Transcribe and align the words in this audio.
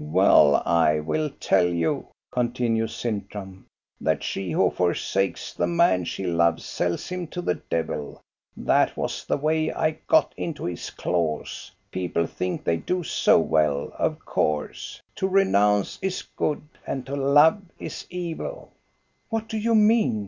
"Well, 0.00 0.60
I 0.66 0.98
will 0.98 1.30
tell 1.38 1.68
you," 1.68 2.08
continues 2.32 2.96
Sintram, 2.96 3.66
"that 4.00 4.24
she 4.24 4.50
who 4.50 4.68
forsakes 4.70 5.54
the 5.54 5.68
man 5.68 6.02
she 6.02 6.26
loves 6.26 6.64
sells 6.64 7.08
him 7.08 7.28
to 7.28 7.40
the 7.40 7.54
devil. 7.70 8.20
That 8.56 8.96
was 8.96 9.24
the 9.24 9.36
way 9.36 9.70
I 9.72 9.92
got 10.08 10.34
into 10.36 10.64
his 10.64 10.90
claws. 10.90 11.70
People 11.92 12.26
think 12.26 12.64
they 12.64 12.76
do 12.78 13.04
so 13.04 13.38
well, 13.38 13.92
of 13.96 14.18
course; 14.24 15.00
to 15.14 15.28
renounce 15.28 16.00
is 16.02 16.22
good, 16.36 16.62
and 16.84 17.06
to 17.06 17.14
love 17.14 17.62
is 17.78 18.04
evil." 18.10 18.72
"What 19.28 19.46
do 19.48 19.56
you 19.58 19.76
mean? 19.76 20.22